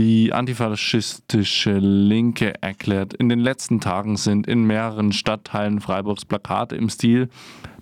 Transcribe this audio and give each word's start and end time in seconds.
Die 0.00 0.32
antifaschistische 0.32 1.76
Linke 1.76 2.54
erklärt, 2.62 3.12
in 3.12 3.28
den 3.28 3.38
letzten 3.38 3.80
Tagen 3.80 4.16
sind 4.16 4.46
in 4.46 4.64
mehreren 4.64 5.12
Stadtteilen 5.12 5.78
Freiburgs 5.82 6.24
Plakate 6.24 6.74
im 6.74 6.88
Stil 6.88 7.28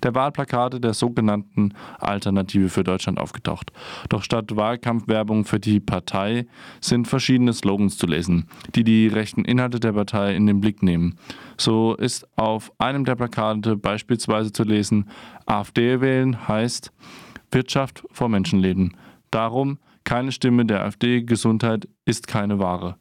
der 0.02 0.16
Wahlplakate 0.16 0.80
der 0.80 0.94
sogenannten 0.94 1.75
Alternative 2.00 2.70
für 2.70 2.82
Deutschland 2.82 3.20
aufgetaucht. 3.20 3.70
Doch 4.08 4.25
statt 4.25 4.57
Wahlkampfwerbung 4.57 5.44
für 5.44 5.61
die 5.61 5.79
Partei 5.79 6.48
sind 6.80 7.07
verschiedene 7.07 7.52
Slogans 7.52 7.98
zu 7.98 8.08
lesen, 8.08 8.48
die 8.75 8.82
die 8.82 9.07
rechten 9.07 9.44
Inhalte 9.44 9.79
der 9.79 9.93
Partei 9.93 10.35
in 10.35 10.48
den 10.48 10.61
Blick 10.61 10.82
nehmen. 10.82 11.21
So 11.57 11.94
ist 11.94 12.26
auf 12.36 12.72
einem 12.79 13.04
der 13.04 13.14
Plakate 13.14 13.76
beispielsweise 13.76 14.50
zu 14.50 14.64
lesen, 14.64 15.08
AfD 15.46 16.00
wählen 16.00 16.48
heißt 16.48 16.90
Wirtschaft 17.53 18.03
vor 18.11 18.29
Menschenleben. 18.29 18.96
Darum 19.30 19.79
keine 20.08 20.32
Stimme 20.32 20.64
der 20.64 20.86
AfD, 20.86 21.21
Gesundheit 21.21 21.86
ist 22.07 22.29
keine 22.29 22.58
Ware. 22.58 22.96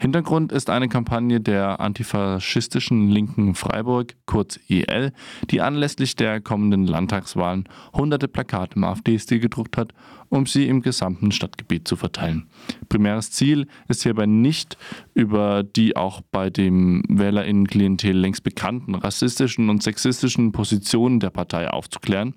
Hintergrund 0.00 0.50
ist 0.50 0.70
eine 0.70 0.88
Kampagne 0.88 1.40
der 1.40 1.78
antifaschistischen 1.78 3.08
Linken 3.08 3.54
Freiburg, 3.54 4.16
kurz 4.26 4.58
IL, 4.66 5.12
die 5.52 5.60
anlässlich 5.60 6.16
der 6.16 6.40
kommenden 6.40 6.84
Landtagswahlen 6.84 7.68
hunderte 7.92 8.26
Plakate 8.26 8.74
im 8.74 8.82
AfD-Stil 8.82 9.38
gedruckt 9.38 9.76
hat, 9.76 9.92
um 10.30 10.46
sie 10.46 10.66
im 10.66 10.82
gesamten 10.82 11.30
Stadtgebiet 11.30 11.86
zu 11.86 11.94
verteilen. 11.94 12.48
Primäres 12.88 13.30
Ziel 13.30 13.68
ist 13.86 14.02
hierbei 14.02 14.26
nicht, 14.26 14.76
über 15.14 15.62
die 15.62 15.96
auch 15.96 16.22
bei 16.32 16.50
dem 16.50 17.04
WählerInnen-Klientel 17.08 18.16
längst 18.16 18.42
bekannten 18.42 18.96
rassistischen 18.96 19.70
und 19.70 19.84
sexistischen 19.84 20.50
Positionen 20.50 21.20
der 21.20 21.30
Partei 21.30 21.70
aufzuklären, 21.70 22.34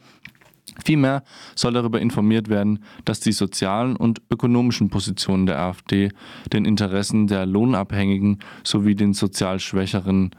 Vielmehr 0.83 1.23
soll 1.55 1.73
darüber 1.73 1.99
informiert 1.99 2.49
werden, 2.49 2.79
dass 3.05 3.19
die 3.19 3.33
sozialen 3.33 3.95
und 3.95 4.21
ökonomischen 4.31 4.89
Positionen 4.89 5.45
der 5.45 5.59
AfD 5.59 6.09
den 6.53 6.65
Interessen 6.65 7.27
der 7.27 7.45
Lohnabhängigen 7.45 8.39
sowie 8.63 8.95
den 8.95 9.13
sozial 9.13 9.59
schwächeren 9.59 10.31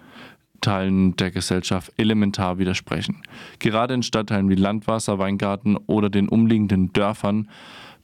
Teilen 0.60 1.16
der 1.16 1.30
Gesellschaft 1.30 1.92
elementar 1.96 2.58
widersprechen. 2.58 3.22
Gerade 3.58 3.94
in 3.94 4.02
Stadtteilen 4.02 4.48
wie 4.48 4.54
Landwasser, 4.54 5.18
Weingarten 5.18 5.76
oder 5.76 6.08
den 6.08 6.28
umliegenden 6.28 6.92
Dörfern 6.92 7.48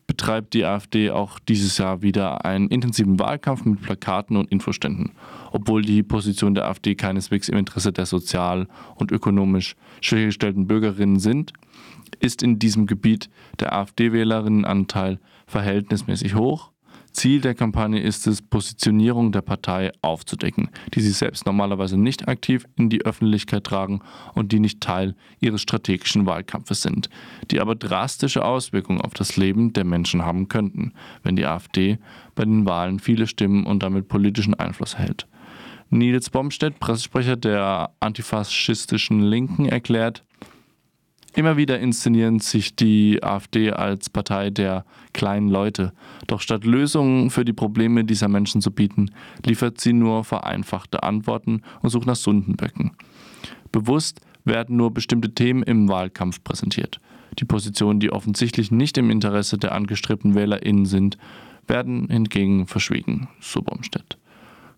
betreibt 0.06 0.54
die 0.54 0.64
AfD 0.64 1.10
auch 1.10 1.38
dieses 1.38 1.78
Jahr 1.78 2.02
wieder 2.02 2.44
einen 2.44 2.68
intensiven 2.68 3.18
Wahlkampf 3.20 3.64
mit 3.64 3.82
Plakaten 3.82 4.36
und 4.36 4.50
Infoständen, 4.50 5.12
obwohl 5.52 5.82
die 5.82 6.02
Position 6.02 6.54
der 6.54 6.66
AfD 6.66 6.94
keineswegs 6.94 7.48
im 7.48 7.58
Interesse 7.58 7.92
der 7.92 8.06
sozial 8.06 8.68
und 8.96 9.12
ökonomisch 9.12 9.76
schwächergestellten 10.00 10.66
Bürgerinnen 10.66 11.18
sind 11.18 11.52
ist 12.20 12.42
in 12.42 12.58
diesem 12.58 12.86
Gebiet 12.86 13.28
der 13.60 13.72
AfD-Wählerinnenanteil 13.74 15.18
verhältnismäßig 15.46 16.34
hoch. 16.34 16.70
Ziel 17.12 17.40
der 17.40 17.54
Kampagne 17.54 18.00
ist 18.00 18.26
es, 18.26 18.42
Positionierung 18.42 19.32
der 19.32 19.40
Partei 19.40 19.90
aufzudecken, 20.02 20.68
die 20.94 21.00
sie 21.00 21.10
selbst 21.10 21.46
normalerweise 21.46 21.96
nicht 21.96 22.28
aktiv 22.28 22.66
in 22.76 22.90
die 22.90 23.04
Öffentlichkeit 23.04 23.64
tragen 23.64 24.00
und 24.34 24.52
die 24.52 24.60
nicht 24.60 24.80
Teil 24.80 25.16
ihres 25.40 25.62
strategischen 25.62 26.26
Wahlkampfes 26.26 26.82
sind, 26.82 27.08
die 27.50 27.60
aber 27.60 27.74
drastische 27.74 28.44
Auswirkungen 28.44 29.00
auf 29.00 29.14
das 29.14 29.36
Leben 29.36 29.72
der 29.72 29.84
Menschen 29.84 30.24
haben 30.24 30.48
könnten, 30.48 30.92
wenn 31.22 31.34
die 31.34 31.46
AfD 31.46 31.98
bei 32.34 32.44
den 32.44 32.66
Wahlen 32.66 33.00
viele 33.00 33.26
Stimmen 33.26 33.66
und 33.66 33.82
damit 33.82 34.06
politischen 34.06 34.54
Einfluss 34.54 34.94
erhält. 34.94 35.26
Nils 35.90 36.30
Bomstedt, 36.30 36.78
Pressesprecher 36.80 37.36
der 37.36 37.90
antifaschistischen 38.00 39.22
Linken, 39.22 39.66
erklärt, 39.66 40.24
Immer 41.34 41.56
wieder 41.56 41.78
inszenieren 41.78 42.40
sich 42.40 42.74
die 42.74 43.22
AfD 43.22 43.70
als 43.70 44.10
Partei 44.10 44.50
der 44.50 44.84
kleinen 45.12 45.48
Leute. 45.48 45.92
Doch 46.26 46.40
statt 46.40 46.64
Lösungen 46.64 47.30
für 47.30 47.44
die 47.44 47.52
Probleme 47.52 48.04
dieser 48.04 48.26
Menschen 48.26 48.60
zu 48.60 48.72
bieten, 48.72 49.12
liefert 49.44 49.80
sie 49.80 49.92
nur 49.92 50.24
vereinfachte 50.24 51.02
Antworten 51.04 51.62
und 51.80 51.90
sucht 51.90 52.06
nach 52.06 52.16
Sundenböcken. 52.16 52.92
Bewusst 53.70 54.20
werden 54.44 54.76
nur 54.76 54.92
bestimmte 54.92 55.32
Themen 55.32 55.62
im 55.62 55.88
Wahlkampf 55.88 56.42
präsentiert. 56.42 57.00
Die 57.38 57.44
Positionen, 57.44 58.00
die 58.00 58.10
offensichtlich 58.10 58.72
nicht 58.72 58.98
im 58.98 59.10
Interesse 59.10 59.58
der 59.58 59.72
angestrebten 59.72 60.34
WählerInnen 60.34 60.86
sind, 60.86 61.18
werden 61.68 62.08
hingegen 62.08 62.66
verschwiegen, 62.66 63.28
so 63.40 63.62
Bomstedt. 63.62 64.18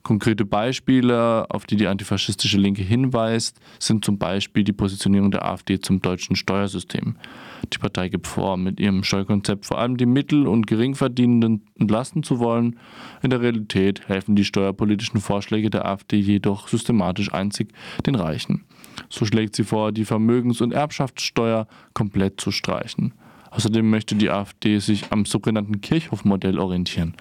Konkrete 0.03 0.47
Beispiele, 0.47 1.47
auf 1.51 1.67
die 1.67 1.77
die 1.77 1.87
antifaschistische 1.87 2.57
Linke 2.57 2.83
hinweist, 2.83 3.61
sind 3.79 4.03
zum 4.05 4.17
Beispiel 4.19 4.65
die 4.65 4.73
Positionierung 4.73 5.31
der 5.31 5.45
AfD 5.45 5.79
zum 5.79 6.01
deutschen 6.01 6.37
Steuersystem. 6.37 7.17
Die 7.73 7.79
Partei 7.79 8.09
gibt 8.09 8.27
vor, 8.27 8.57
mit 8.57 8.81
ihrem 8.81 9.05
Steuerkonzept 9.05 9.67
vor 9.67 9.79
allem 9.79 9.99
die 9.99 10.07
Mittel- 10.07 10.47
und 10.47 10.67
Geringverdienenden 10.67 11.63
entlasten 11.79 12.23
zu 12.23 12.39
wollen. 12.39 12.79
In 13.23 13.29
der 13.29 13.43
Realität 13.43 14.09
helfen 14.09 14.37
die 14.37 14.45
steuerpolitischen 14.45 15.21
Vorschläge 15.21 15.69
der 15.69 15.85
AfD 15.85 16.19
jedoch 16.19 16.69
systematisch 16.69 17.33
einzig 17.35 17.73
den 18.07 18.15
Reichen. 18.15 18.65
So 19.11 19.27
schlägt 19.27 19.55
sie 19.55 19.65
vor, 19.65 19.93
die 19.93 20.07
Vermögens- 20.07 20.63
und 20.63 20.73
Erbschaftssteuer 20.73 21.67
komplett 21.93 22.41
zu 22.41 22.51
streichen. 22.53 23.13
Außerdem 23.51 23.89
möchte 23.89 24.15
die 24.15 24.31
AfD 24.31 24.79
sich 24.79 25.11
am 25.11 25.27
sogenannten 25.27 25.81
Kirchhofmodell 25.81 26.59
orientieren. 26.59 27.15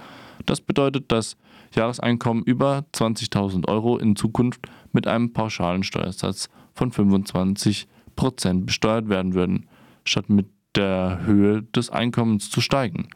Das 0.45 0.61
bedeutet, 0.61 1.11
dass 1.11 1.38
Jahreseinkommen 1.75 2.44
über 2.44 2.85
20.000 2.94 3.67
Euro 3.67 3.97
in 3.97 4.16
Zukunft 4.16 4.67
mit 4.91 5.07
einem 5.07 5.33
pauschalen 5.33 5.83
Steuersatz 5.83 6.50
von 6.73 6.91
25 6.91 7.88
Prozent 8.16 8.66
besteuert 8.66 9.09
werden 9.09 9.33
würden, 9.33 9.67
statt 10.03 10.29
mit 10.29 10.47
der 10.75 11.22
Höhe 11.25 11.63
des 11.63 11.89
Einkommens 11.89 12.49
zu 12.49 12.61
steigen. 12.61 13.07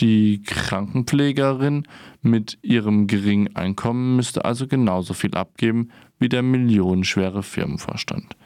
Die 0.00 0.42
Krankenpflegerin 0.42 1.84
mit 2.20 2.58
ihrem 2.62 3.06
geringen 3.06 3.56
Einkommen 3.56 4.16
müsste 4.16 4.44
also 4.44 4.66
genauso 4.66 5.14
viel 5.14 5.34
abgeben 5.34 5.88
wie 6.18 6.28
der 6.28 6.42
millionenschwere 6.42 7.42
Firmenvorstand. 7.42 8.36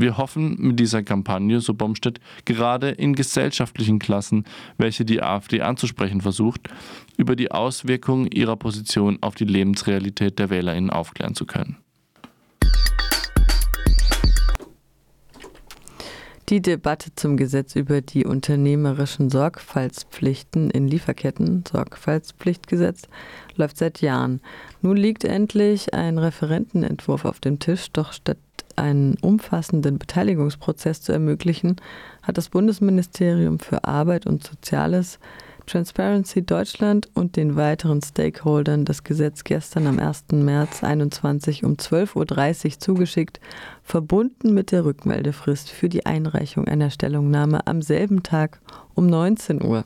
Wir 0.00 0.16
hoffen 0.16 0.56
mit 0.58 0.80
dieser 0.80 1.02
Kampagne, 1.02 1.60
so 1.60 1.74
Bomstedt, 1.74 2.20
gerade 2.46 2.88
in 2.88 3.14
gesellschaftlichen 3.14 3.98
Klassen, 3.98 4.44
welche 4.78 5.04
die 5.04 5.22
AfD 5.22 5.60
anzusprechen 5.60 6.22
versucht, 6.22 6.70
über 7.18 7.36
die 7.36 7.50
Auswirkungen 7.50 8.26
ihrer 8.32 8.56
Position 8.56 9.18
auf 9.20 9.34
die 9.34 9.44
Lebensrealität 9.44 10.38
der 10.38 10.48
WählerInnen 10.48 10.88
aufklären 10.88 11.34
zu 11.34 11.44
können. 11.44 11.76
Die 16.48 16.62
Debatte 16.62 17.14
zum 17.14 17.36
Gesetz 17.36 17.76
über 17.76 18.00
die 18.00 18.24
unternehmerischen 18.24 19.28
Sorgfaltspflichten 19.28 20.70
in 20.70 20.88
Lieferketten, 20.88 21.62
Sorgfaltspflichtgesetz, 21.70 23.02
läuft 23.54 23.76
seit 23.76 24.00
Jahren. 24.00 24.40
Nun 24.80 24.96
liegt 24.96 25.24
endlich 25.24 25.92
ein 25.92 26.16
Referentenentwurf 26.16 27.26
auf 27.26 27.38
dem 27.38 27.58
Tisch, 27.58 27.92
doch 27.92 28.12
statt 28.14 28.38
einen 28.80 29.16
umfassenden 29.20 29.98
Beteiligungsprozess 29.98 31.02
zu 31.02 31.12
ermöglichen, 31.12 31.76
hat 32.22 32.38
das 32.38 32.48
Bundesministerium 32.48 33.58
für 33.58 33.84
Arbeit 33.84 34.26
und 34.26 34.42
Soziales 34.42 35.18
Transparency 35.66 36.44
Deutschland 36.44 37.08
und 37.14 37.36
den 37.36 37.54
weiteren 37.54 38.02
Stakeholdern 38.02 38.84
das 38.84 39.04
Gesetz 39.04 39.44
gestern 39.44 39.86
am 39.86 40.00
1. 40.00 40.24
März 40.32 40.78
2021 40.78 41.64
um 41.64 41.74
12.30 41.74 42.64
Uhr 42.64 42.80
zugeschickt, 42.80 43.40
verbunden 43.84 44.52
mit 44.52 44.72
der 44.72 44.84
Rückmeldefrist 44.84 45.70
für 45.70 45.88
die 45.88 46.06
Einreichung 46.06 46.66
einer 46.66 46.90
Stellungnahme 46.90 47.66
am 47.68 47.82
selben 47.82 48.24
Tag 48.24 48.60
um 48.94 49.06
19 49.06 49.62
Uhr. 49.62 49.84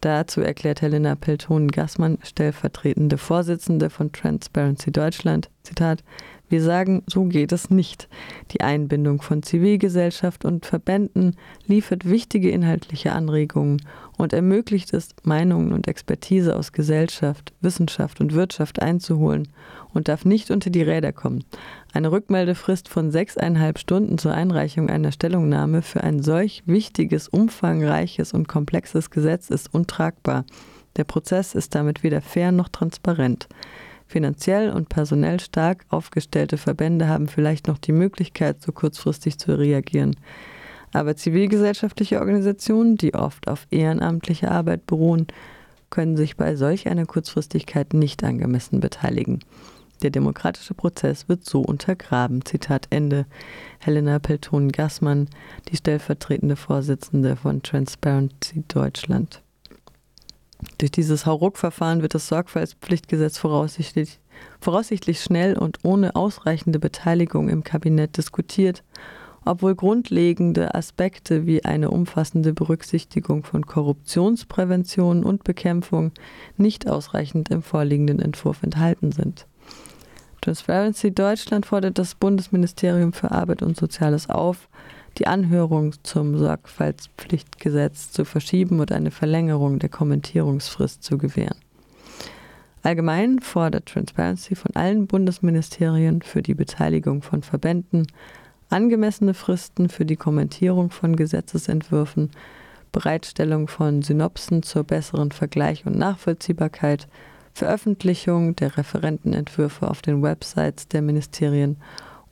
Dazu 0.00 0.42
erklärt 0.42 0.82
Helena 0.82 1.16
Pelton-Gassmann, 1.16 2.18
stellvertretende 2.22 3.18
Vorsitzende 3.18 3.90
von 3.90 4.12
Transparency 4.12 4.92
Deutschland, 4.92 5.50
Zitat, 5.64 6.04
wir 6.48 6.62
sagen, 6.62 7.02
so 7.06 7.24
geht 7.24 7.52
es 7.52 7.70
nicht. 7.70 8.08
Die 8.52 8.60
Einbindung 8.60 9.20
von 9.20 9.42
Zivilgesellschaft 9.42 10.44
und 10.44 10.66
Verbänden 10.66 11.36
liefert 11.66 12.08
wichtige 12.08 12.50
inhaltliche 12.50 13.12
Anregungen 13.12 13.82
und 14.16 14.32
ermöglicht 14.32 14.92
es, 14.94 15.10
Meinungen 15.22 15.72
und 15.72 15.88
Expertise 15.88 16.56
aus 16.56 16.72
Gesellschaft, 16.72 17.52
Wissenschaft 17.60 18.20
und 18.20 18.34
Wirtschaft 18.34 18.80
einzuholen 18.82 19.48
und 19.92 20.08
darf 20.08 20.24
nicht 20.24 20.50
unter 20.50 20.70
die 20.70 20.82
Räder 20.82 21.12
kommen. 21.12 21.44
Eine 21.92 22.12
Rückmeldefrist 22.12 22.88
von 22.88 23.10
sechseinhalb 23.10 23.78
Stunden 23.78 24.18
zur 24.18 24.32
Einreichung 24.32 24.90
einer 24.90 25.12
Stellungnahme 25.12 25.82
für 25.82 26.02
ein 26.02 26.22
solch 26.22 26.62
wichtiges, 26.66 27.28
umfangreiches 27.28 28.32
und 28.32 28.48
komplexes 28.48 29.10
Gesetz 29.10 29.50
ist 29.50 29.72
untragbar. 29.72 30.44
Der 30.96 31.04
Prozess 31.04 31.54
ist 31.54 31.74
damit 31.74 32.02
weder 32.02 32.20
fair 32.20 32.52
noch 32.52 32.68
transparent. 32.68 33.48
Finanziell 34.08 34.70
und 34.70 34.88
personell 34.88 35.38
stark 35.38 35.84
aufgestellte 35.90 36.56
Verbände 36.56 37.08
haben 37.08 37.28
vielleicht 37.28 37.68
noch 37.68 37.76
die 37.76 37.92
Möglichkeit, 37.92 38.62
so 38.62 38.72
kurzfristig 38.72 39.38
zu 39.38 39.56
reagieren. 39.56 40.16
Aber 40.94 41.14
zivilgesellschaftliche 41.14 42.18
Organisationen, 42.18 42.96
die 42.96 43.12
oft 43.14 43.48
auf 43.48 43.66
ehrenamtliche 43.70 44.50
Arbeit 44.50 44.86
beruhen, 44.86 45.26
können 45.90 46.16
sich 46.16 46.36
bei 46.38 46.56
solch 46.56 46.88
einer 46.88 47.04
Kurzfristigkeit 47.04 47.92
nicht 47.92 48.24
angemessen 48.24 48.80
beteiligen. 48.80 49.40
Der 50.02 50.10
demokratische 50.10 50.74
Prozess 50.74 51.28
wird 51.28 51.44
so 51.44 51.60
untergraben. 51.60 52.44
Zitat 52.44 52.86
Ende. 52.90 53.26
Helena 53.78 54.18
Pelton-Gassmann, 54.18 55.28
die 55.68 55.76
stellvertretende 55.76 56.56
Vorsitzende 56.56 57.36
von 57.36 57.62
Transparency 57.62 58.64
Deutschland. 58.68 59.42
Durch 60.78 60.90
dieses 60.90 61.24
Hauruck-Verfahren 61.24 62.02
wird 62.02 62.14
das 62.14 62.28
Sorgfaltspflichtgesetz 62.28 63.38
voraussichtlich, 63.38 64.18
voraussichtlich 64.60 65.20
schnell 65.20 65.56
und 65.56 65.78
ohne 65.84 66.16
ausreichende 66.16 66.78
Beteiligung 66.78 67.48
im 67.48 67.62
Kabinett 67.62 68.16
diskutiert, 68.16 68.82
obwohl 69.44 69.74
grundlegende 69.74 70.74
Aspekte 70.74 71.46
wie 71.46 71.64
eine 71.64 71.90
umfassende 71.90 72.52
Berücksichtigung 72.52 73.44
von 73.44 73.66
Korruptionsprävention 73.66 75.24
und 75.24 75.44
Bekämpfung 75.44 76.12
nicht 76.56 76.88
ausreichend 76.88 77.50
im 77.50 77.62
vorliegenden 77.62 78.18
Entwurf 78.18 78.62
enthalten 78.62 79.12
sind. 79.12 79.46
Transparency 80.40 81.12
Deutschland 81.12 81.66
fordert 81.66 81.98
das 81.98 82.14
Bundesministerium 82.14 83.12
für 83.12 83.30
Arbeit 83.30 83.62
und 83.62 83.76
Soziales 83.76 84.28
auf, 84.28 84.68
die 85.18 85.26
Anhörung 85.26 85.94
zum 86.02 86.38
Sorgfaltspflichtgesetz 86.38 88.12
zu 88.12 88.24
verschieben 88.24 88.80
und 88.80 88.92
eine 88.92 89.10
Verlängerung 89.10 89.78
der 89.78 89.88
Kommentierungsfrist 89.88 91.02
zu 91.02 91.18
gewähren. 91.18 91.58
Allgemein 92.82 93.40
fordert 93.40 93.86
Transparency 93.86 94.54
von 94.54 94.74
allen 94.76 95.06
Bundesministerien 95.06 96.22
für 96.22 96.42
die 96.42 96.54
Beteiligung 96.54 97.22
von 97.22 97.42
Verbänden 97.42 98.06
angemessene 98.70 99.34
Fristen 99.34 99.88
für 99.88 100.04
die 100.04 100.16
Kommentierung 100.16 100.90
von 100.90 101.16
Gesetzesentwürfen, 101.16 102.30
Bereitstellung 102.92 103.68
von 103.68 104.02
Synopsen 104.02 104.62
zur 104.62 104.84
besseren 104.84 105.32
Vergleich 105.32 105.86
und 105.86 105.96
Nachvollziehbarkeit, 105.96 107.08
Veröffentlichung 107.54 108.54
der 108.56 108.76
Referentenentwürfe 108.76 109.88
auf 109.88 110.00
den 110.02 110.22
Websites 110.22 110.86
der 110.88 111.02
Ministerien 111.02 111.76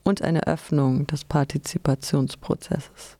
und 0.07 0.21
eine 0.21 0.47
Öffnung 0.47 1.05
des 1.07 1.25
Partizipationsprozesses. 1.25 3.17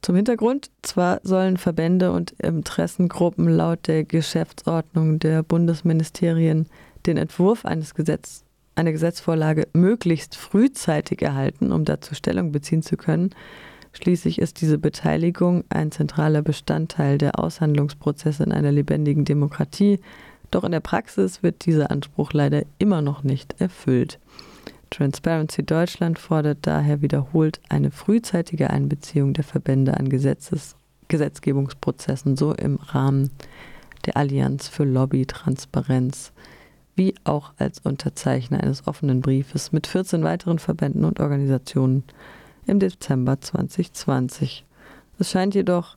Zum 0.00 0.16
Hintergrund, 0.16 0.70
zwar 0.82 1.20
sollen 1.22 1.56
Verbände 1.56 2.12
und 2.12 2.32
Interessengruppen 2.32 3.48
laut 3.48 3.86
der 3.88 4.04
Geschäftsordnung 4.04 5.18
der 5.18 5.42
Bundesministerien 5.42 6.66
den 7.06 7.16
Entwurf 7.16 7.64
eines 7.64 7.94
Gesetzes 7.94 8.44
eine 8.74 8.92
Gesetzvorlage 8.92 9.68
möglichst 9.74 10.34
frühzeitig 10.34 11.20
erhalten, 11.20 11.72
um 11.72 11.84
dazu 11.84 12.14
Stellung 12.14 12.52
beziehen 12.52 12.82
zu 12.82 12.96
können. 12.96 13.30
Schließlich 13.92 14.38
ist 14.38 14.62
diese 14.62 14.78
Beteiligung 14.78 15.64
ein 15.68 15.92
zentraler 15.92 16.40
Bestandteil 16.40 17.18
der 17.18 17.38
Aushandlungsprozesse 17.38 18.44
in 18.44 18.52
einer 18.52 18.72
lebendigen 18.72 19.24
Demokratie, 19.26 20.00
doch 20.50 20.64
in 20.64 20.72
der 20.72 20.80
Praxis 20.80 21.42
wird 21.42 21.66
dieser 21.66 21.90
Anspruch 21.90 22.32
leider 22.32 22.62
immer 22.78 23.02
noch 23.02 23.24
nicht 23.24 23.60
erfüllt. 23.60 24.18
Transparency 24.92 25.64
Deutschland 25.64 26.18
fordert 26.18 26.58
daher 26.62 27.00
wiederholt 27.00 27.60
eine 27.68 27.90
frühzeitige 27.90 28.70
Einbeziehung 28.70 29.32
der 29.32 29.44
Verbände 29.44 29.96
an 29.96 30.08
Gesetzes 30.08 30.76
Gesetzgebungsprozessen, 31.08 32.36
so 32.36 32.54
im 32.54 32.76
Rahmen 32.76 33.30
der 34.06 34.16
Allianz 34.16 34.68
für 34.68 34.84
Lobbytransparenz, 34.84 36.32
wie 36.94 37.14
auch 37.24 37.52
als 37.58 37.80
Unterzeichner 37.80 38.62
eines 38.62 38.86
offenen 38.86 39.20
Briefes 39.20 39.72
mit 39.72 39.86
14 39.86 40.24
weiteren 40.24 40.58
Verbänden 40.58 41.04
und 41.04 41.20
Organisationen 41.20 42.04
im 42.66 42.78
Dezember 42.78 43.40
2020. 43.40 44.64
Es 45.18 45.30
scheint 45.30 45.54
jedoch, 45.54 45.96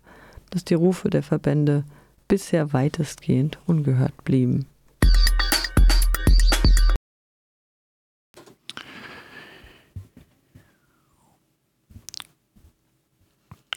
dass 0.49 0.65
die 0.65 0.73
Rufe 0.73 1.09
der 1.09 1.23
Verbände 1.23 1.83
bisher 2.27 2.73
weitestgehend 2.73 3.57
ungehört 3.65 4.23
blieben. 4.23 4.67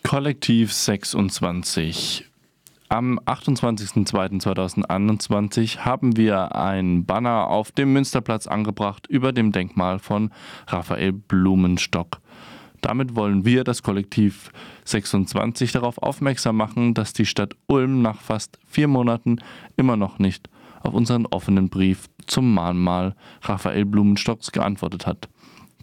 Kollektiv 0.09 0.73
26. 0.73 2.25
Am 2.89 3.21
28.02.2021 3.27 5.81
haben 5.81 6.17
wir 6.17 6.57
ein 6.57 7.05
Banner 7.05 7.49
auf 7.49 7.73
dem 7.73 7.93
Münsterplatz 7.93 8.47
angebracht 8.47 9.07
über 9.07 9.35
dem 9.35 9.53
Denkmal 9.53 9.99
von 9.99 10.31
Raphael 10.67 11.13
Blumenstock. 11.13 12.23
Damit 12.81 13.17
wollen 13.17 13.45
wir, 13.45 13.65
das 13.65 13.83
Kollektiv 13.83 14.51
26, 14.87 15.73
darauf 15.73 15.99
aufmerksam 15.99 16.57
machen, 16.57 16.95
dass 16.95 17.13
die 17.13 17.27
Stadt 17.27 17.55
Ulm 17.67 18.01
nach 18.01 18.23
fast 18.23 18.59
vier 18.67 18.89
Monaten 18.89 19.41
immer 19.77 19.99
noch 19.99 20.19
nicht 20.19 20.49
auf 20.81 20.95
unseren 20.95 21.27
offenen 21.27 21.69
Brief 21.69 22.07
zum 22.27 22.55
Mahnmal 22.55 23.15
Raphael 23.43 23.85
Blumenstocks 23.85 24.53
geantwortet 24.53 25.07
hat. 25.07 25.29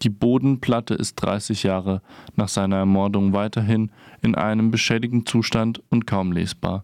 Die 0.01 0.09
Bodenplatte 0.09 0.93
ist 0.93 1.15
30 1.15 1.63
Jahre 1.63 2.01
nach 2.35 2.49
seiner 2.49 2.77
Ermordung 2.77 3.33
weiterhin 3.33 3.91
in 4.21 4.35
einem 4.35 4.71
beschädigten 4.71 5.25
Zustand 5.25 5.81
und 5.89 6.05
kaum 6.05 6.31
lesbar. 6.31 6.83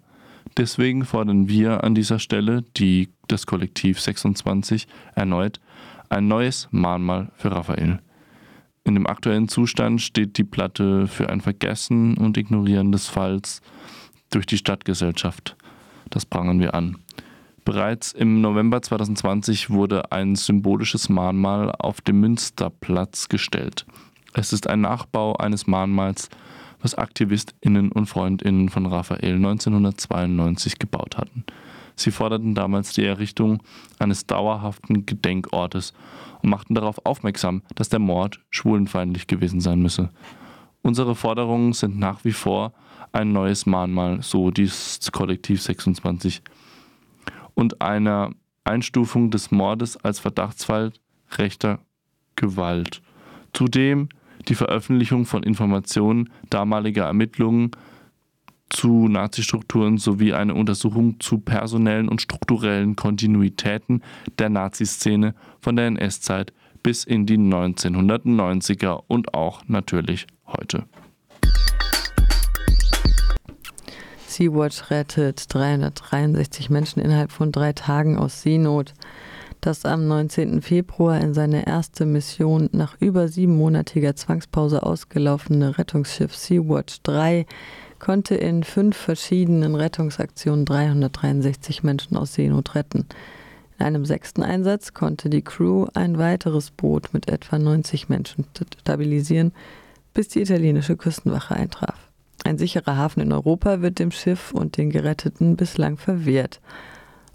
Deswegen 0.57 1.05
fordern 1.05 1.47
wir 1.47 1.83
an 1.83 1.95
dieser 1.95 2.19
Stelle, 2.19 2.63
die 2.77 3.09
das 3.27 3.45
Kollektiv 3.45 3.99
26, 3.99 4.87
erneut 5.15 5.59
ein 6.09 6.27
neues 6.27 6.67
Mahnmal 6.71 7.31
für 7.35 7.51
Raphael. 7.51 7.99
In 8.83 8.95
dem 8.95 9.07
aktuellen 9.07 9.47
Zustand 9.47 10.01
steht 10.01 10.37
die 10.37 10.43
Platte 10.43 11.07
für 11.07 11.29
ein 11.29 11.41
Vergessen 11.41 12.17
und 12.17 12.37
Ignorieren 12.37 12.91
des 12.91 13.07
Falls 13.07 13.61
durch 14.29 14.45
die 14.45 14.57
Stadtgesellschaft. 14.57 15.55
Das 16.09 16.25
prangern 16.25 16.59
wir 16.59 16.73
an. 16.73 16.97
Bereits 17.63 18.11
im 18.11 18.41
November 18.41 18.81
2020 18.81 19.69
wurde 19.69 20.11
ein 20.11 20.35
symbolisches 20.35 21.09
Mahnmal 21.09 21.71
auf 21.77 22.01
dem 22.01 22.19
Münsterplatz 22.19 23.29
gestellt. 23.29 23.85
Es 24.33 24.51
ist 24.51 24.67
ein 24.67 24.81
Nachbau 24.81 25.35
eines 25.35 25.67
Mahnmals, 25.67 26.29
was 26.81 26.95
AktivistInnen 26.95 27.91
und 27.91 28.07
FreundInnen 28.07 28.69
von 28.69 28.87
Raphael 28.87 29.35
1992 29.35 30.79
gebaut 30.79 31.17
hatten. 31.17 31.43
Sie 31.95 32.09
forderten 32.09 32.55
damals 32.55 32.93
die 32.93 33.05
Errichtung 33.05 33.61
eines 33.99 34.25
dauerhaften 34.25 35.05
Gedenkortes 35.05 35.93
und 36.41 36.49
machten 36.49 36.73
darauf 36.73 37.05
aufmerksam, 37.05 37.61
dass 37.75 37.89
der 37.89 37.99
Mord 37.99 38.39
schwulenfeindlich 38.49 39.27
gewesen 39.27 39.59
sein 39.59 39.81
müsse. 39.83 40.09
Unsere 40.81 41.13
Forderungen 41.13 41.73
sind 41.73 41.99
nach 41.99 42.25
wie 42.25 42.31
vor 42.31 42.73
ein 43.11 43.33
neues 43.33 43.67
Mahnmal, 43.67 44.23
so 44.23 44.49
dieses 44.49 45.11
Kollektiv 45.11 45.61
26 45.61 46.41
und 47.61 47.81
einer 47.81 48.31
Einstufung 48.63 49.31
des 49.31 49.51
Mordes 49.51 49.95
als 49.97 50.19
Verdachtsfall 50.19 50.91
rechter 51.37 51.79
Gewalt. 52.35 53.01
Zudem 53.53 54.09
die 54.47 54.55
Veröffentlichung 54.55 55.25
von 55.25 55.43
Informationen 55.43 56.29
damaliger 56.49 57.05
Ermittlungen 57.05 57.71
zu 58.69 59.07
Nazistrukturen 59.07 59.97
sowie 59.97 60.33
eine 60.33 60.55
Untersuchung 60.55 61.19
zu 61.19 61.39
personellen 61.39 62.09
und 62.09 62.21
strukturellen 62.21 62.95
Kontinuitäten 62.95 64.01
der 64.39 64.49
Naziszene 64.49 65.35
von 65.59 65.75
der 65.75 65.87
NS-Zeit 65.87 66.53
bis 66.81 67.03
in 67.03 67.25
die 67.25 67.37
1990er 67.37 69.03
und 69.07 69.33
auch 69.35 69.61
natürlich 69.67 70.25
heute. 70.47 70.85
Sea-Watch 74.41 74.89
rettet 74.89 75.53
363 75.53 76.71
Menschen 76.71 76.99
innerhalb 76.99 77.31
von 77.31 77.51
drei 77.51 77.73
Tagen 77.73 78.17
aus 78.17 78.41
Seenot. 78.41 78.95
Das 79.59 79.85
am 79.85 80.07
19. 80.07 80.63
Februar 80.63 81.21
in 81.21 81.35
seine 81.35 81.67
erste 81.67 82.07
Mission 82.07 82.67
nach 82.71 82.99
über 82.99 83.27
siebenmonatiger 83.27 84.15
Zwangspause 84.15 84.81
ausgelaufene 84.81 85.77
Rettungsschiff 85.77 86.35
Sea-Watch 86.35 87.03
3 87.03 87.45
konnte 87.99 88.33
in 88.33 88.63
fünf 88.63 88.97
verschiedenen 88.97 89.75
Rettungsaktionen 89.75 90.65
363 90.65 91.83
Menschen 91.83 92.17
aus 92.17 92.33
Seenot 92.33 92.73
retten. 92.73 93.05
In 93.77 93.85
einem 93.85 94.05
sechsten 94.05 94.41
Einsatz 94.41 94.95
konnte 94.95 95.29
die 95.29 95.43
Crew 95.43 95.85
ein 95.93 96.17
weiteres 96.17 96.71
Boot 96.71 97.13
mit 97.13 97.27
etwa 97.29 97.59
90 97.59 98.09
Menschen 98.09 98.45
stabilisieren, 98.79 99.51
bis 100.15 100.29
die 100.29 100.41
italienische 100.41 100.97
Küstenwache 100.97 101.55
eintraf. 101.55 102.10
Ein 102.43 102.57
sicherer 102.57 102.97
Hafen 102.97 103.21
in 103.21 103.31
Europa 103.31 103.81
wird 103.81 103.99
dem 103.99 104.11
Schiff 104.11 104.51
und 104.51 104.77
den 104.77 104.89
Geretteten 104.89 105.55
bislang 105.55 105.97
verwehrt. 105.97 106.59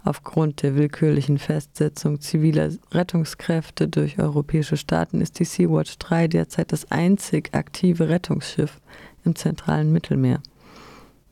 Aufgrund 0.03 0.61
der 0.63 0.75
willkürlichen 0.75 1.37
Festsetzung 1.37 2.21
ziviler 2.21 2.69
Rettungskräfte 2.91 3.87
durch 3.87 4.19
europäische 4.19 4.77
Staaten 4.77 5.21
ist 5.21 5.39
die 5.39 5.45
Sea-Watch 5.45 5.97
3 5.99 6.27
derzeit 6.27 6.71
das 6.71 6.91
einzig 6.91 7.49
aktive 7.53 8.09
Rettungsschiff 8.09 8.79
im 9.25 9.35
zentralen 9.35 9.91
Mittelmeer. 9.91 10.41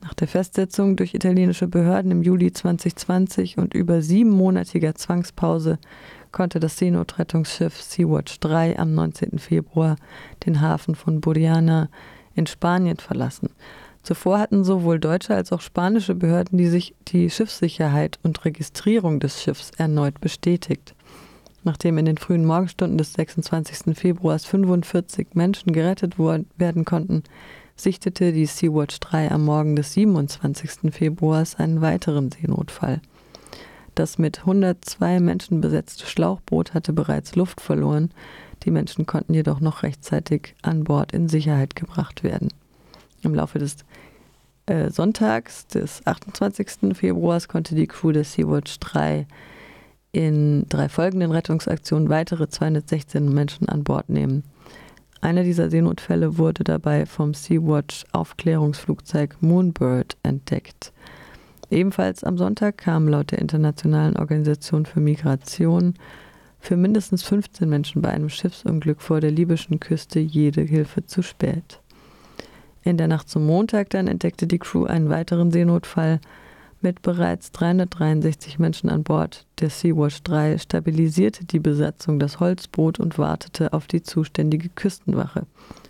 Nach 0.01 0.13
der 0.13 0.27
Festsetzung 0.27 0.98
durch 0.98 1.13
italienische 1.13 1.67
Behörden 1.67 2.12
im 2.12 2.22
Juli 2.22 2.51
2020 2.51 3.58
und 3.58 3.74
über 3.74 4.01
siebenmonatiger 4.01 4.94
Zwangspause 4.94 5.79
konnte 6.32 6.60
das 6.60 6.77
Seenotrettungsschiff 6.77 7.82
Sea-Watch 7.82 8.39
3 8.41 8.77
am 8.77 8.94
19. 8.94 9.39
Februar 9.39 9.96
den 10.46 10.62
Hafen 10.62 10.96
von 10.96 11.22
Buriana 11.22 11.89
in 12.36 12.48
Spanien 12.48 12.98
verlassen. 12.98 13.50
Zuvor 14.04 14.38
hatten 14.38 14.63
sowohl 14.63 15.00
deutsche 15.00 15.34
als 15.34 15.51
auch 15.51 15.62
spanische 15.62 16.13
Behörden 16.13 16.60
die, 16.60 16.68
sich 16.68 16.94
die 17.08 17.30
Schiffssicherheit 17.32 18.20
und 18.22 18.46
Registrierung 18.46 19.20
des 19.20 19.42
Schiffs 19.42 19.72
erneut 19.77 20.22
bestätigt. 20.22 20.94
Nachdem 21.63 21.98
in 21.98 22.06
den 22.06 22.20
frühen 22.20 22.46
Morgenstunden 22.46 23.00
des 23.00 23.13
26. 23.13 23.98
Februars 23.98 24.46
45 24.46 25.30
Menschen 25.34 25.74
gerettet 25.74 26.20
werden 26.20 26.86
konnten, 26.86 27.24
sichtete 27.75 28.32
die 28.32 28.46
Sea-Watch 28.46 29.00
3 29.00 29.32
am 29.32 29.46
Morgen 29.46 29.75
des 29.75 29.94
27. 29.94 30.94
Februars 30.94 31.56
einen 31.56 31.82
weiteren 31.82 32.32
Seenotfall. 32.32 33.01
Das 33.96 34.18
mit 34.18 34.42
102 34.42 35.20
Menschen 35.20 35.62
besetzte 35.62 36.06
Schlauchboot 36.06 36.74
hatte 36.74 36.94
bereits 36.94 37.36
Luft 37.36 37.62
verloren, 37.62 38.12
die 38.65 38.72
Menschen 38.72 39.05
konnten 39.05 39.34
jedoch 39.34 39.60
noch 39.60 39.84
rechtzeitig 39.84 40.55
an 40.62 40.84
Bord 40.84 41.12
in 41.12 41.29
Sicherheit 41.29 41.75
gebracht 41.75 42.24
werden. 42.24 42.50
Im 43.22 43.36
Laufe 43.36 43.60
des 43.60 43.77
äh, 44.65 44.89
Sonntags 44.89 45.67
des 45.67 46.05
28. 46.05 46.95
Februars 46.95 47.48
konnte 47.48 47.75
die 47.75 47.88
Crew 47.88 48.12
der 48.12 48.24
Sea-Watch 48.24 48.79
3 48.79 49.27
in 50.12 50.65
drei 50.69 50.89
folgenden 50.89 51.31
Rettungsaktionen 51.31 52.10
weitere 52.10 52.48
216 52.48 53.34
Menschen 53.34 53.69
an 53.69 53.84
Bord 53.84 54.10
nehmen. 54.10 54.43
Einer 55.22 55.43
dieser 55.43 55.69
Seenotfälle 55.69 56.38
wurde 56.38 56.63
dabei 56.63 57.05
vom 57.05 57.34
Sea-Watch 57.34 58.05
Aufklärungsflugzeug 58.12 59.38
Moonbird 59.41 60.17
entdeckt. 60.24 60.93
Ebenfalls 61.69 62.24
am 62.24 62.38
Sonntag 62.38 62.77
kam 62.77 63.07
laut 63.07 63.31
der 63.31 63.39
Internationalen 63.39 64.17
Organisation 64.17 64.86
für 64.86 65.00
Migration 65.00 65.95
für 66.65 66.77
mindestens 66.77 67.24
15 67.24 67.69
Menschen 67.69 68.01
bei 68.01 68.10
einem 68.10 68.29
Schiffsunglück 68.29 69.01
vor 69.01 69.22
der 69.22 69.31
libyschen 69.31 69.79
Küste 69.79 70.19
jede 70.19 70.62
Hilfe 70.62 71.05
zu 71.05 71.22
spät. 71.22 71.79
In 72.84 72.98
der 72.98 73.07
Nacht 73.07 73.29
zum 73.29 73.45
Montag 73.45 73.91
dann 73.91 74.07
entdeckte 74.07 74.48
die 74.48 74.60
Crew 74.60 74.86
einen 74.86 75.10
weiteren 75.10 75.51
Seenotfall, 75.51 76.19
mit 76.81 77.01
bereits 77.01 77.51
363 77.51 78.60
Menschen 78.60 78.89
an 78.89 79.03
Bord 79.03 79.45
der 79.60 79.69
Sea-Watch 79.69 80.22
3 80.24 80.60
stabilisierte 80.60 81.45
die 81.45 81.60
Besatzung 81.60 82.19
das 82.19 82.39
Holzboot 82.39 83.00
und 83.00 83.17
wartete 83.17 83.74
auf 83.74 83.88
die 83.88 84.03
zuständige 84.03 84.69
Küstenwache. 84.69 85.48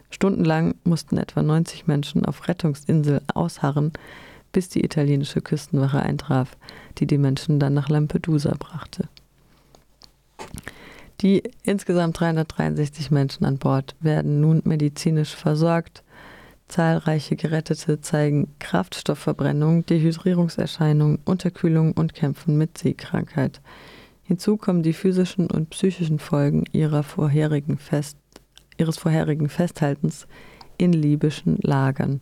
Stundenlang 0.10 0.76
mussten 0.86 1.18
etwa 1.18 1.42
90 1.42 1.88
Menschen 1.88 2.26
auf 2.26 2.48
Rettungsinsel 2.48 3.22
ausharren, 3.34 3.92
bis 4.54 4.70
die 4.70 4.86
italienische 4.86 5.42
Küstenwache 5.42 6.02
eintraf, 6.02 6.56
die 6.98 7.08
die 7.08 7.18
Menschen 7.18 7.60
dann 7.60 7.74
nach 7.74 7.90
Lampedusa 7.90 8.54
brachte. 8.58 9.10
Die 11.22 11.44
insgesamt 11.64 12.20
363 12.20 13.12
Menschen 13.12 13.46
an 13.46 13.58
Bord 13.58 13.96
werden 14.00 14.42
nun 14.42 14.62
medizinisch 14.66 15.36
versorgt 15.36 16.04
Zahlreiche 16.68 17.36
Gerettete 17.36 18.02
zeigen 18.02 18.56
Kraftstoffverbrennung, 18.60 19.86
Dehydrierungserscheinungen, 19.86 21.20
Unterkühlung 21.24 21.94
und 21.94 22.14
Kämpfen 22.14 22.58
mit 22.58 22.78
Seekrankheit. 22.78 23.62
Hinzu 24.24 24.58
kommen 24.58 24.82
die 24.82 24.94
physischen 24.94 25.50
und 25.50 25.70
psychischen 25.70 26.18
Folgen 26.18 26.66
vorherigen 27.04 27.78
Fest, 27.78 28.18
ihres 28.78 28.98
vorherigen 28.98 29.48
Festhaltens 29.48 30.28
in 30.78 30.92
libyschen 30.92 31.60
Lagern. 31.62 32.22